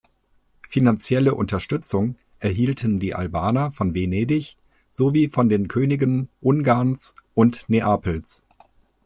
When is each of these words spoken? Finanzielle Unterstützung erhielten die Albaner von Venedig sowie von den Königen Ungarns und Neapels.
Finanzielle 0.67 1.35
Unterstützung 1.35 2.15
erhielten 2.39 2.99
die 2.99 3.13
Albaner 3.13 3.69
von 3.69 3.93
Venedig 3.93 4.57
sowie 4.91 5.27
von 5.27 5.47
den 5.47 5.67
Königen 5.67 6.27
Ungarns 6.41 7.13
und 7.35 7.69
Neapels. 7.69 8.41